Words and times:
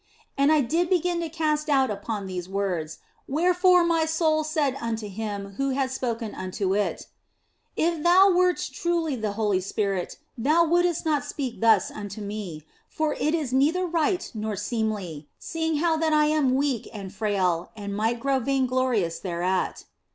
And 0.35 0.51
I 0.51 0.61
did 0.61 0.89
begin 0.89 1.19
to 1.19 1.29
cast 1.29 1.67
doubt 1.67 1.91
upon 1.91 2.25
these 2.25 2.49
words, 2.49 2.97
wherefore 3.27 3.83
my 3.83 4.05
soul 4.05 4.43
said 4.43 4.75
unto 4.81 5.07
Him 5.07 5.53
who 5.57 5.69
had 5.77 5.91
spoken 5.91 6.33
unto 6.33 6.73
it:" 6.73 7.05
If 7.75 8.01
Thou 8.01 8.31
wert 8.33 8.67
truly 8.73 9.15
the 9.15 9.33
Holy 9.33 9.61
Spirit 9.61 10.17
Thou 10.35 10.65
wouldst 10.65 11.05
not 11.05 11.23
speak 11.23 11.61
thus 11.61 11.91
unto 11.91 12.19
me, 12.19 12.63
for 12.89 13.13
it 13.13 13.35
is 13.35 13.53
neither 13.53 13.85
right 13.85 14.27
nor 14.33 14.55
seemly, 14.55 15.27
seeing 15.37 15.75
how 15.77 15.97
that 15.97 16.13
I 16.13 16.25
am 16.25 16.55
weak 16.55 16.89
and 16.91 17.13
frail 17.13 17.69
and 17.75 17.95
might 17.95 18.19
grow 18.19 18.39
vainglorious 18.39 19.19
thereat." 19.19 19.83